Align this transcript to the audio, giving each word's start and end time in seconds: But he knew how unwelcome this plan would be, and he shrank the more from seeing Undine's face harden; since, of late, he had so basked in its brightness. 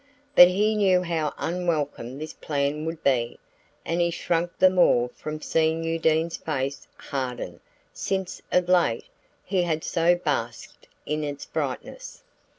But 0.35 0.47
he 0.47 0.73
knew 0.73 1.03
how 1.03 1.31
unwelcome 1.37 2.17
this 2.17 2.33
plan 2.33 2.85
would 2.85 3.03
be, 3.03 3.37
and 3.85 4.01
he 4.01 4.09
shrank 4.09 4.57
the 4.57 4.71
more 4.71 5.09
from 5.09 5.41
seeing 5.43 5.85
Undine's 5.85 6.37
face 6.37 6.87
harden; 6.97 7.59
since, 7.93 8.41
of 8.51 8.67
late, 8.67 9.05
he 9.45 9.61
had 9.61 9.83
so 9.83 10.15
basked 10.15 10.87
in 11.05 11.23
its 11.23 11.45
brightness. 11.45 12.23